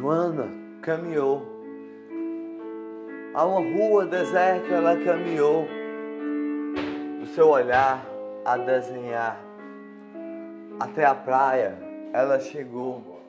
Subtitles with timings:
[0.00, 0.48] Joana
[0.80, 1.46] caminhou.
[3.34, 5.68] A uma rua deserta ela caminhou.
[7.22, 8.02] O seu olhar
[8.42, 9.38] a desenhar.
[10.80, 11.76] Até a praia
[12.14, 13.20] ela chegou.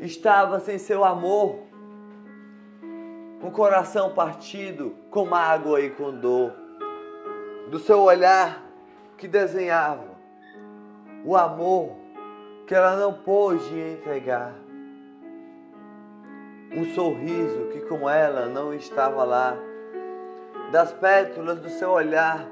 [0.00, 1.60] Estava sem seu amor,
[3.40, 6.52] com o coração partido, com mágoa e com dor.
[7.70, 8.60] Do seu olhar
[9.16, 10.18] que desenhava
[11.24, 11.92] o amor
[12.66, 14.67] que ela não pôde entregar.
[16.74, 19.56] Um sorriso que com ela não estava lá,
[20.70, 22.46] das pétalas do seu olhar,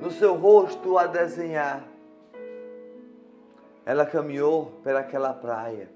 [0.00, 1.84] no seu rosto a desenhar.
[3.84, 5.88] Ela caminhou pelaquela praia,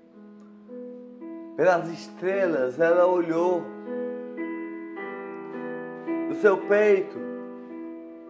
[1.57, 3.63] pelas estrelas ela olhou,
[6.29, 7.19] no seu peito,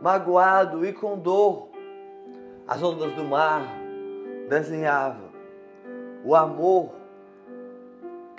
[0.01, 1.69] magoado e com dor,
[2.67, 3.63] as ondas do mar
[4.49, 5.31] desenhavam
[6.25, 7.00] o amor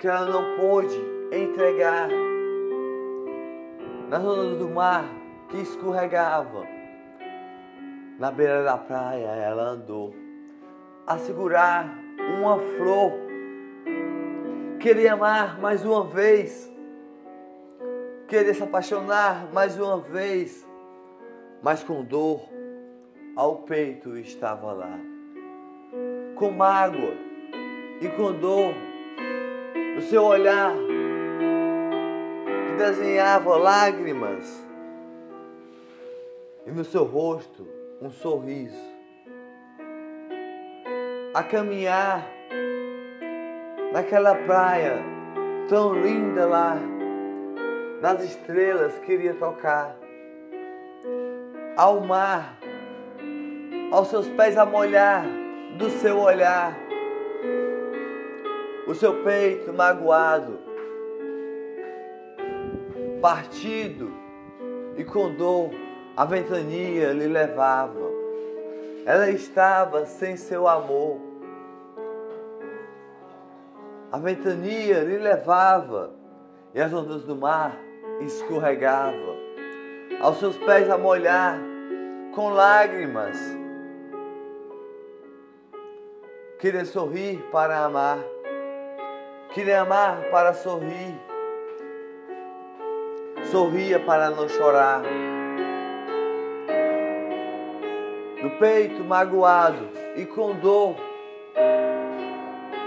[0.02, 1.00] que ela não pôde
[1.30, 2.08] entregar
[4.08, 5.04] nas ondas do mar
[5.48, 6.66] que escorregava.
[8.18, 10.12] Na beira da praia ela andou
[11.06, 11.96] a segurar
[12.36, 13.12] uma flor.
[14.80, 16.68] Queria amar mais uma vez.
[18.26, 20.66] Queria se apaixonar mais uma vez.
[21.62, 22.40] Mas com dor
[23.36, 24.98] ao peito estava lá.
[26.34, 27.14] Com mágoa
[28.00, 28.74] e com dor
[29.94, 30.74] no seu olhar
[32.68, 34.66] que desenhava lágrimas
[36.66, 37.66] e no seu rosto
[38.00, 38.92] um sorriso.
[41.34, 42.26] A caminhar
[43.92, 45.02] naquela praia
[45.68, 46.76] tão linda lá,
[48.00, 49.96] nas estrelas queria tocar,
[51.76, 52.58] ao mar,
[53.90, 55.24] aos seus pés a molhar
[55.78, 56.76] do seu olhar,
[58.86, 60.58] o seu peito magoado,
[63.20, 64.12] partido
[64.96, 65.70] e com dor,
[66.16, 68.12] a ventania lhe levava
[69.04, 71.20] ela estava sem seu amor.
[74.12, 76.14] A ventania lhe levava
[76.72, 77.76] e as ondas do mar
[78.20, 79.36] escorregavam.
[80.20, 81.58] Aos seus pés a molhar
[82.32, 83.36] com lágrimas.
[86.60, 88.20] Queria sorrir para amar.
[89.54, 91.14] Queria amar para sorrir.
[93.50, 95.02] Sorria para não chorar.
[98.42, 100.96] no peito magoado e com dor.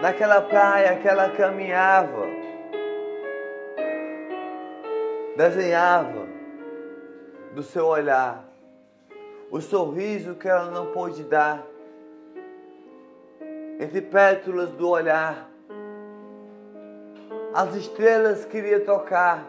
[0.02, 2.28] Naquela praia que ela caminhava,
[5.38, 6.28] desenhava
[7.54, 8.44] do seu olhar
[9.50, 11.66] o sorriso que ela não pôde dar,
[13.80, 15.50] entre pétalas do olhar,
[17.56, 19.48] as estrelas queria tocar,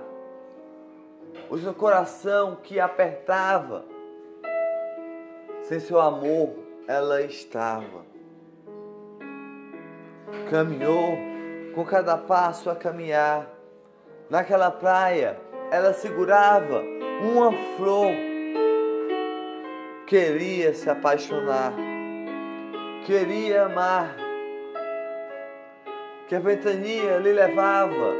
[1.51, 3.85] o seu coração que apertava
[5.63, 6.55] sem seu amor,
[6.87, 8.07] ela estava.
[10.49, 11.19] Caminhou
[11.75, 13.49] com cada passo a caminhar.
[14.31, 15.41] Naquela praia,
[15.73, 16.85] ela segurava
[17.21, 18.13] uma flor.
[20.07, 21.73] Queria se apaixonar.
[23.05, 24.26] Queria amar.
[26.29, 28.15] Que a ventania lhe levava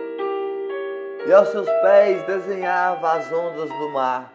[1.27, 4.31] e aos seus pés desenhava as ondas do mar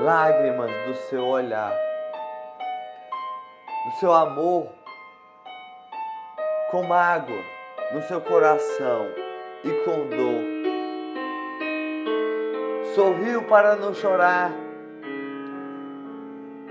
[0.00, 1.72] lágrimas do seu olhar,
[3.84, 4.68] do seu amor,
[6.70, 7.44] com mágoa
[7.92, 9.06] no seu coração
[9.62, 10.52] e com dor.
[12.94, 14.50] Sorriu para não chorar,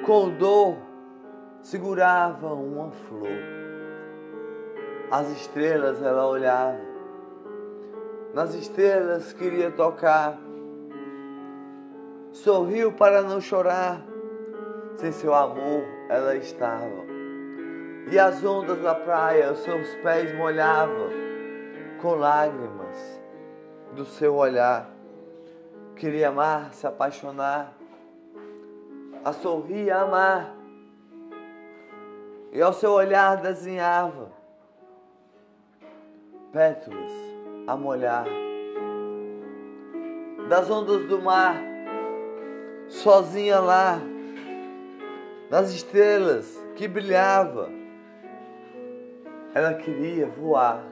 [0.06, 0.78] com dor
[1.62, 3.60] segurava uma flor.
[5.11, 6.79] As estrelas ela olhava,
[8.33, 10.38] nas estrelas queria tocar
[12.31, 14.01] sorriu para não chorar.
[14.96, 17.02] Sem seu amor ela estava.
[18.09, 21.09] E as ondas da praia os seus pés molhavam
[22.02, 23.22] com lágrimas
[23.93, 24.90] do seu olhar.
[25.96, 27.73] Queria amar, se apaixonar,
[29.23, 30.55] a sorrir, a amar.
[32.52, 34.41] E ao seu olhar desenhava
[36.52, 37.12] pétalas
[37.68, 38.26] a molhar
[40.50, 41.72] das ondas do mar
[42.92, 44.02] sozinha lá,
[45.50, 47.70] nas estrelas que brilhava.
[49.53, 50.84] Ela queria voar,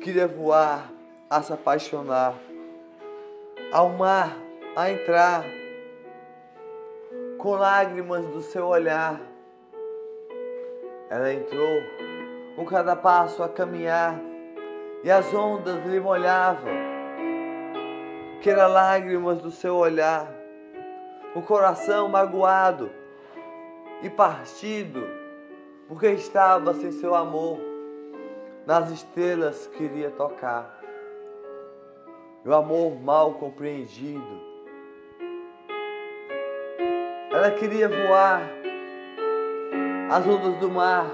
[0.00, 0.90] queria voar,
[1.28, 2.34] a se apaixonar,
[3.72, 4.36] ao mar,
[4.76, 5.44] a entrar,
[7.38, 9.20] com lágrimas do seu olhar.
[11.10, 11.80] Ela entrou
[12.56, 14.18] com cada passo a caminhar,
[15.02, 16.72] e as ondas lhe molhavam,
[18.40, 20.32] que era lágrimas do seu olhar,
[21.34, 22.90] o coração magoado
[24.02, 25.02] e partido,
[25.88, 27.58] porque estava sem seu amor,
[28.66, 30.80] nas estrelas queria tocar,
[32.44, 34.52] o amor mal compreendido.
[37.30, 38.42] Ela queria voar
[40.10, 41.06] as ondas do mar,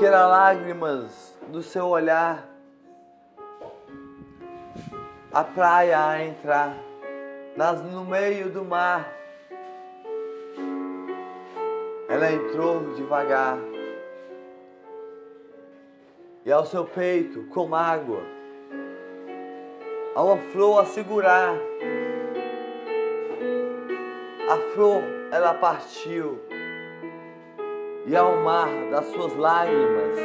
[0.00, 2.48] que eram lágrimas do seu olhar,
[5.30, 6.74] a praia a entrar,
[7.54, 9.12] nas, no meio do mar.
[12.08, 13.58] Ela entrou devagar
[16.46, 18.22] e ao seu peito, com água,
[20.14, 21.54] a uma flor a segurar.
[24.48, 26.40] A flor ela partiu
[28.06, 30.18] e ao mar das suas lágrimas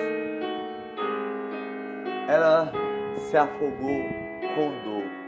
[2.27, 2.72] ela
[3.18, 4.04] se afogou
[4.56, 5.25] com dor.